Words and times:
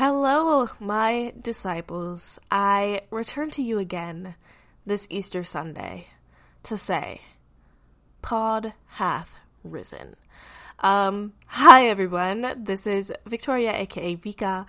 Hello, 0.00 0.68
my 0.78 1.32
disciples. 1.42 2.38
I 2.52 3.00
return 3.10 3.50
to 3.50 3.64
you 3.64 3.80
again 3.80 4.36
this 4.86 5.08
Easter 5.10 5.42
Sunday 5.42 6.06
to 6.62 6.76
say, 6.76 7.22
Pod 8.22 8.74
hath 8.86 9.34
risen. 9.64 10.14
Um, 10.78 11.32
hi 11.46 11.88
everyone. 11.88 12.62
This 12.62 12.86
is 12.86 13.12
Victoria, 13.26 13.72
aka 13.74 14.14
Vika, 14.14 14.66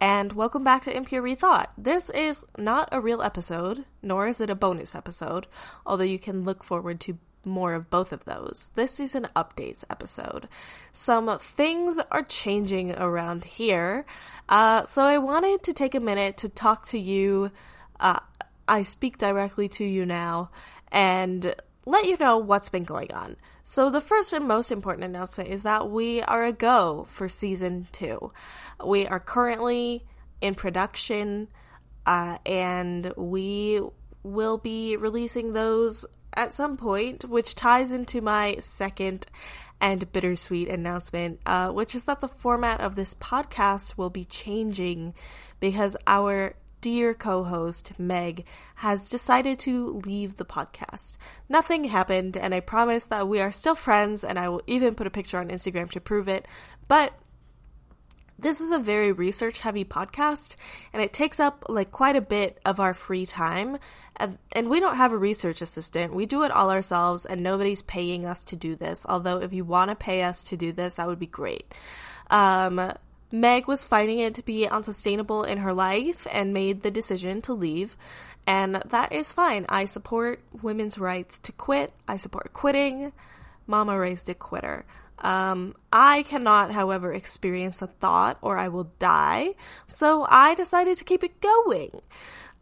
and 0.00 0.34
welcome 0.34 0.62
back 0.62 0.82
to 0.82 0.96
Impure 0.96 1.22
Rethought. 1.22 1.70
This 1.76 2.08
is 2.10 2.44
not 2.56 2.88
a 2.92 3.00
real 3.00 3.20
episode, 3.20 3.84
nor 4.00 4.28
is 4.28 4.40
it 4.40 4.48
a 4.48 4.54
bonus 4.54 4.94
episode, 4.94 5.48
although 5.86 6.04
you 6.04 6.20
can 6.20 6.44
look 6.44 6.62
forward 6.62 7.00
to 7.00 7.18
more 7.44 7.74
of 7.74 7.90
both 7.90 8.12
of 8.12 8.24
those. 8.24 8.70
This 8.74 9.00
is 9.00 9.14
an 9.14 9.28
updates 9.34 9.84
episode. 9.90 10.48
Some 10.92 11.38
things 11.38 11.98
are 12.10 12.22
changing 12.22 12.92
around 12.92 13.44
here, 13.44 14.06
uh, 14.48 14.84
so 14.84 15.02
I 15.02 15.18
wanted 15.18 15.62
to 15.64 15.72
take 15.72 15.94
a 15.94 16.00
minute 16.00 16.38
to 16.38 16.48
talk 16.48 16.86
to 16.86 16.98
you. 16.98 17.50
Uh, 17.98 18.20
I 18.66 18.82
speak 18.82 19.18
directly 19.18 19.68
to 19.70 19.84
you 19.84 20.04
now 20.04 20.50
and 20.92 21.54
let 21.86 22.04
you 22.04 22.16
know 22.18 22.38
what's 22.38 22.68
been 22.68 22.84
going 22.84 23.12
on. 23.12 23.36
So, 23.64 23.90
the 23.90 24.00
first 24.00 24.32
and 24.32 24.46
most 24.46 24.72
important 24.72 25.04
announcement 25.04 25.50
is 25.50 25.62
that 25.62 25.90
we 25.90 26.22
are 26.22 26.44
a 26.44 26.52
go 26.52 27.06
for 27.08 27.28
season 27.28 27.88
two. 27.92 28.32
We 28.84 29.06
are 29.06 29.20
currently 29.20 30.04
in 30.40 30.54
production 30.54 31.48
uh, 32.06 32.38
and 32.46 33.12
we 33.16 33.80
will 34.22 34.58
be 34.58 34.96
releasing 34.96 35.52
those 35.52 36.06
at 36.38 36.54
some 36.54 36.76
point, 36.76 37.24
which 37.24 37.56
ties 37.56 37.90
into 37.90 38.20
my 38.20 38.54
second 38.60 39.26
and 39.80 40.10
bittersweet 40.12 40.68
announcement, 40.68 41.40
uh, 41.44 41.68
which 41.70 41.96
is 41.96 42.04
that 42.04 42.20
the 42.20 42.28
format 42.28 42.80
of 42.80 42.94
this 42.94 43.12
podcast 43.12 43.98
will 43.98 44.08
be 44.08 44.24
changing 44.24 45.14
because 45.58 45.96
our 46.06 46.54
dear 46.80 47.12
co 47.12 47.42
host, 47.42 47.92
Meg, 47.98 48.44
has 48.76 49.08
decided 49.08 49.58
to 49.58 50.00
leave 50.04 50.36
the 50.36 50.44
podcast. 50.44 51.18
Nothing 51.48 51.84
happened, 51.84 52.36
and 52.36 52.54
I 52.54 52.60
promise 52.60 53.06
that 53.06 53.26
we 53.26 53.40
are 53.40 53.50
still 53.50 53.74
friends, 53.74 54.22
and 54.22 54.38
I 54.38 54.48
will 54.48 54.62
even 54.68 54.94
put 54.94 55.08
a 55.08 55.10
picture 55.10 55.38
on 55.38 55.48
Instagram 55.48 55.90
to 55.90 56.00
prove 56.00 56.28
it. 56.28 56.46
But 56.86 57.12
this 58.38 58.60
is 58.60 58.70
a 58.70 58.78
very 58.78 59.10
research 59.10 59.60
heavy 59.60 59.84
podcast 59.84 60.54
and 60.92 61.02
it 61.02 61.12
takes 61.12 61.40
up 61.40 61.64
like 61.68 61.90
quite 61.90 62.14
a 62.14 62.20
bit 62.20 62.60
of 62.64 62.78
our 62.78 62.94
free 62.94 63.26
time. 63.26 63.78
And, 64.16 64.68
we 64.68 64.80
don't 64.80 64.96
have 64.96 65.12
a 65.12 65.16
research 65.16 65.62
assistant. 65.62 66.14
We 66.14 66.26
do 66.26 66.42
it 66.42 66.50
all 66.50 66.70
ourselves 66.70 67.24
and 67.24 67.42
nobody's 67.42 67.82
paying 67.82 68.24
us 68.24 68.44
to 68.46 68.56
do 68.56 68.76
this. 68.76 69.04
Although 69.08 69.38
if 69.38 69.52
you 69.52 69.64
want 69.64 69.90
to 69.90 69.96
pay 69.96 70.22
us 70.22 70.44
to 70.44 70.56
do 70.56 70.72
this 70.72 70.96
that 70.96 71.06
would 71.06 71.18
be 71.18 71.26
great. 71.26 71.74
Um, 72.30 72.92
meg 73.32 73.66
was 73.66 73.84
finding 73.84 74.20
it 74.20 74.34
to 74.36 74.44
be 74.44 74.68
unsustainable 74.68 75.42
in 75.42 75.58
her 75.58 75.72
life 75.72 76.26
and 76.32 76.54
made 76.54 76.82
the 76.82 76.90
decision 76.90 77.42
to 77.42 77.52
leave. 77.52 77.96
And 78.46 78.76
that 78.86 79.12
is 79.12 79.32
fine. 79.32 79.66
I 79.68 79.84
support 79.84 80.42
women's 80.62 80.98
rights 80.98 81.38
to 81.40 81.52
quit. 81.52 81.92
I 82.06 82.16
support 82.16 82.52
quitting. 82.52 83.12
Mama 83.66 83.98
raised 83.98 84.28
a 84.28 84.34
quitter 84.34 84.84
um, 85.20 85.74
I 85.92 86.22
cannot, 86.24 86.70
however, 86.70 87.12
experience 87.12 87.82
a 87.82 87.86
thought 87.86 88.38
or 88.42 88.58
I 88.58 88.68
will 88.68 88.92
die, 88.98 89.54
so 89.86 90.26
I 90.28 90.54
decided 90.54 90.96
to 90.98 91.04
keep 91.04 91.24
it 91.24 91.40
going. 91.40 92.00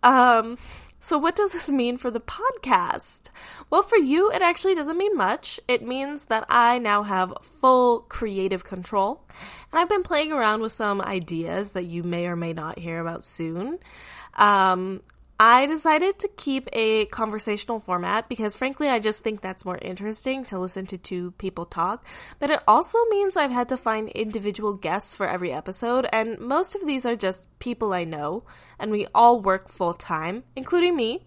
Um, 0.03 0.59
so, 0.99 1.19
what 1.19 1.37
does 1.37 1.53
this 1.53 1.71
mean 1.71 1.99
for 1.99 2.11
the 2.11 2.21
podcast? 2.21 3.31
Well, 3.71 3.83
for 3.83 3.97
you, 3.97 4.31
it 4.31 4.43
actually 4.43 4.75
doesn't 4.75 4.99
mean 4.99 5.17
much. 5.17 5.61
It 5.69 5.83
means 5.83 6.25
that 6.27 6.47
I 6.49 6.79
now 6.79 7.03
have 7.03 7.35
full 7.43 8.01
creative 8.01 8.65
control, 8.65 9.23
and 9.71 9.79
I've 9.79 9.89
been 9.89 10.03
playing 10.03 10.33
around 10.33 10.63
with 10.63 10.73
some 10.73 11.01
ideas 11.01 11.73
that 11.73 11.87
you 11.87 12.03
may 12.03 12.27
or 12.27 12.37
may 12.37 12.53
not 12.53 12.79
hear 12.79 13.01
about 13.01 13.25
soon. 13.25 13.79
Um, 14.35 15.03
I 15.39 15.67
decided 15.67 16.19
to 16.21 16.29
keep 16.35 16.67
a 16.73 17.05
conversational 17.07 17.81
format 17.81 18.27
because, 18.27 18.57
frankly, 18.57 18.89
I 18.89 19.01
just 19.01 19.23
think 19.23 19.43
that's 19.43 19.67
more 19.67 19.77
interesting 19.77 20.47
to 20.47 20.59
listen 20.59 20.87
to 20.87 20.99
two 20.99 21.33
people 21.33 21.67
talk. 21.67 22.07
But 22.39 22.51
it 22.51 22.61
also 22.67 22.99
means 23.11 23.37
I've 23.37 23.51
had 23.51 23.69
to 23.69 23.77
find 23.77 24.09
individual 24.09 24.73
guests 24.73 25.15
for 25.15 25.29
every 25.29 25.53
episode, 25.53 26.07
and 26.11 26.39
most 26.39 26.75
of 26.75 26.87
these 26.87 27.05
are 27.05 27.17
just 27.17 27.47
people 27.59 27.93
I 27.93 28.05
know, 28.05 28.45
and 28.79 28.91
we 28.91 29.07
all 29.15 29.39
work 29.41 29.69
full 29.69 29.93
time, 29.93 30.43
including 30.55 30.97
me. 30.97 31.27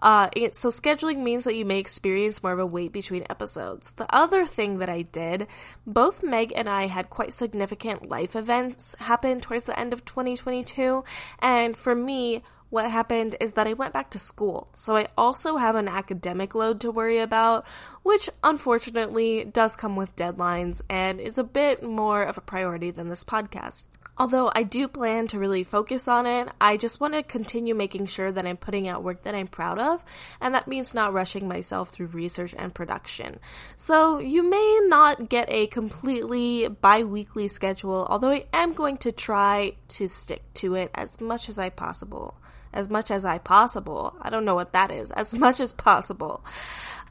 Uh, 0.00 0.28
it, 0.36 0.54
so 0.54 0.68
scheduling 0.68 1.24
means 1.24 1.42
that 1.42 1.56
you 1.56 1.64
may 1.64 1.80
experience 1.80 2.40
more 2.40 2.52
of 2.52 2.60
a 2.60 2.66
wait 2.66 2.92
between 2.92 3.26
episodes. 3.28 3.90
The 3.96 4.06
other 4.14 4.46
thing 4.46 4.78
that 4.78 4.88
I 4.88 5.02
did, 5.02 5.48
both 5.84 6.22
Meg 6.22 6.52
and 6.54 6.68
I 6.68 6.86
had 6.86 7.10
quite 7.10 7.32
significant 7.32 8.08
life 8.08 8.36
events 8.36 8.94
happen 9.00 9.40
towards 9.40 9.66
the 9.66 9.76
end 9.76 9.92
of 9.92 10.04
2022, 10.04 11.02
and 11.40 11.76
for 11.76 11.96
me, 11.96 12.44
what 12.70 12.90
happened 12.90 13.36
is 13.40 13.52
that 13.52 13.66
I 13.66 13.72
went 13.72 13.92
back 13.92 14.10
to 14.10 14.18
school. 14.18 14.68
So 14.74 14.96
I 14.96 15.08
also 15.16 15.56
have 15.56 15.74
an 15.74 15.88
academic 15.88 16.54
load 16.54 16.80
to 16.82 16.90
worry 16.90 17.18
about, 17.18 17.66
which 18.02 18.28
unfortunately 18.44 19.44
does 19.44 19.76
come 19.76 19.96
with 19.96 20.16
deadlines 20.16 20.82
and 20.88 21.20
is 21.20 21.38
a 21.38 21.44
bit 21.44 21.82
more 21.82 22.22
of 22.22 22.36
a 22.36 22.42
priority 22.42 22.90
than 22.90 23.08
this 23.08 23.24
podcast. 23.24 23.84
Although 24.18 24.50
I 24.52 24.64
do 24.64 24.88
plan 24.88 25.28
to 25.28 25.38
really 25.38 25.62
focus 25.62 26.08
on 26.08 26.26
it, 26.26 26.48
I 26.60 26.76
just 26.76 27.00
want 27.00 27.14
to 27.14 27.22
continue 27.22 27.74
making 27.74 28.06
sure 28.06 28.32
that 28.32 28.46
I'm 28.46 28.56
putting 28.56 28.88
out 28.88 29.04
work 29.04 29.22
that 29.22 29.34
I'm 29.34 29.46
proud 29.46 29.78
of, 29.78 30.04
and 30.40 30.54
that 30.54 30.66
means 30.66 30.92
not 30.92 31.12
rushing 31.12 31.46
myself 31.46 31.90
through 31.90 32.08
research 32.08 32.52
and 32.58 32.74
production. 32.74 33.38
So 33.76 34.18
you 34.18 34.42
may 34.42 34.80
not 34.86 35.28
get 35.28 35.48
a 35.50 35.68
completely 35.68 36.66
bi 36.66 37.04
weekly 37.04 37.46
schedule, 37.46 38.08
although 38.10 38.32
I 38.32 38.46
am 38.52 38.72
going 38.72 38.96
to 38.98 39.12
try 39.12 39.74
to 39.88 40.08
stick 40.08 40.42
to 40.54 40.74
it 40.74 40.90
as 40.94 41.20
much 41.20 41.48
as 41.48 41.58
I 41.58 41.68
possible 41.68 42.34
as 42.72 42.90
much 42.90 43.10
as 43.10 43.24
I 43.24 43.38
possible. 43.38 44.14
I 44.20 44.28
don't 44.28 44.44
know 44.44 44.54
what 44.54 44.72
that 44.72 44.90
is. 44.90 45.10
As 45.10 45.32
much 45.32 45.58
as 45.58 45.72
possible. 45.72 46.44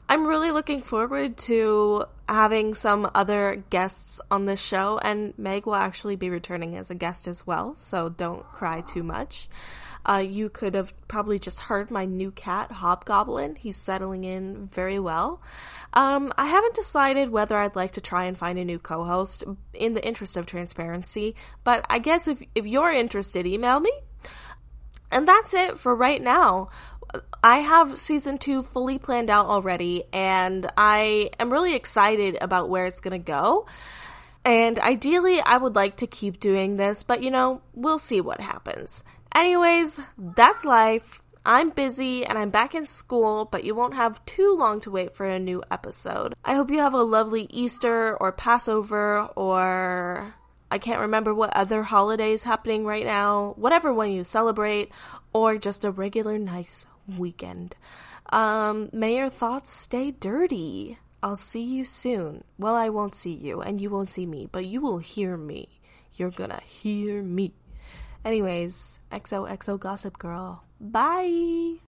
I'm 0.08 0.26
really 0.26 0.52
looking 0.52 0.82
forward 0.82 1.36
to 1.38 2.04
having 2.28 2.74
some 2.74 3.10
other 3.14 3.64
guests 3.70 4.20
on 4.30 4.44
this 4.44 4.60
show, 4.60 4.98
and 4.98 5.36
Meg 5.38 5.66
will 5.66 5.74
actually 5.74 6.16
be 6.16 6.30
returning 6.30 6.76
as 6.76 6.90
a 6.90 6.94
guest 6.94 7.26
as 7.26 7.46
well, 7.46 7.74
so 7.76 8.08
don't 8.08 8.44
cry 8.52 8.82
too 8.82 9.02
much. 9.02 9.48
Uh, 10.06 10.24
you 10.26 10.48
could 10.48 10.74
have 10.74 10.94
probably 11.08 11.38
just 11.38 11.60
heard 11.60 11.90
my 11.90 12.04
new 12.04 12.30
cat, 12.30 12.70
Hobgoblin. 12.70 13.56
He's 13.56 13.76
settling 13.76 14.24
in 14.24 14.66
very 14.66 14.98
well. 14.98 15.40
Um, 15.92 16.32
I 16.36 16.46
haven't 16.46 16.74
decided 16.74 17.30
whether 17.30 17.56
I'd 17.56 17.76
like 17.76 17.92
to 17.92 18.00
try 18.00 18.24
and 18.24 18.38
find 18.38 18.58
a 18.58 18.64
new 18.64 18.78
co 18.78 19.04
host 19.04 19.44
in 19.74 19.94
the 19.94 20.06
interest 20.06 20.36
of 20.36 20.46
transparency, 20.46 21.34
but 21.64 21.84
I 21.90 21.98
guess 21.98 22.28
if, 22.28 22.42
if 22.54 22.66
you're 22.66 22.92
interested, 22.92 23.46
email 23.46 23.80
me 23.80 23.92
and 25.10 25.26
that's 25.26 25.54
it 25.54 25.78
for 25.78 25.94
right 25.94 26.22
now. 26.22 26.68
I 27.42 27.58
have 27.58 27.98
season 27.98 28.38
two 28.38 28.62
fully 28.62 28.98
planned 28.98 29.30
out 29.30 29.46
already, 29.46 30.04
and 30.12 30.70
I 30.76 31.30
am 31.38 31.50
really 31.52 31.74
excited 31.74 32.36
about 32.40 32.68
where 32.68 32.86
it's 32.86 33.00
going 33.00 33.12
to 33.12 33.18
go. 33.18 33.66
And 34.44 34.78
ideally, 34.78 35.40
I 35.40 35.56
would 35.56 35.74
like 35.74 35.96
to 35.98 36.06
keep 36.06 36.40
doing 36.40 36.76
this, 36.76 37.02
but 37.02 37.22
you 37.22 37.30
know, 37.30 37.62
we'll 37.74 37.98
see 37.98 38.20
what 38.20 38.40
happens. 38.40 39.04
Anyways, 39.34 40.00
that's 40.16 40.64
life. 40.64 41.20
I'm 41.44 41.70
busy 41.70 42.26
and 42.26 42.36
I'm 42.36 42.50
back 42.50 42.74
in 42.74 42.84
school, 42.84 43.44
but 43.44 43.64
you 43.64 43.74
won't 43.74 43.94
have 43.94 44.24
too 44.26 44.56
long 44.56 44.80
to 44.80 44.90
wait 44.90 45.14
for 45.14 45.24
a 45.24 45.38
new 45.38 45.62
episode. 45.70 46.34
I 46.44 46.54
hope 46.54 46.70
you 46.70 46.80
have 46.80 46.94
a 46.94 47.02
lovely 47.02 47.46
Easter 47.50 48.16
or 48.16 48.32
Passover 48.32 49.20
or 49.34 50.34
I 50.70 50.78
can't 50.78 51.00
remember 51.00 51.32
what 51.32 51.56
other 51.56 51.82
holidays 51.82 52.42
happening 52.42 52.84
right 52.84 53.06
now, 53.06 53.54
whatever 53.56 53.92
one 53.92 54.12
you 54.12 54.24
celebrate, 54.24 54.92
or 55.32 55.56
just 55.56 55.84
a 55.84 55.90
regular 55.90 56.36
nice 56.36 56.84
weekend. 57.16 57.76
Um, 58.30 58.90
may 58.92 59.16
your 59.16 59.30
thoughts 59.30 59.72
stay 59.72 60.10
dirty. 60.10 60.98
I'll 61.22 61.36
see 61.36 61.62
you 61.62 61.84
soon. 61.84 62.44
Well, 62.58 62.74
I 62.74 62.90
won't 62.90 63.14
see 63.14 63.32
you, 63.34 63.60
and 63.60 63.80
you 63.80 63.90
won't 63.90 64.10
see 64.10 64.26
me, 64.26 64.48
but 64.50 64.66
you 64.66 64.80
will 64.80 64.98
hear 64.98 65.36
me. 65.36 65.80
You're 66.14 66.30
gonna 66.30 66.60
hear 66.64 67.22
me. 67.22 67.54
Anyways, 68.24 68.98
XOXO 69.12 69.78
Gossip 69.78 70.18
Girl. 70.18 70.64
Bye! 70.80 71.76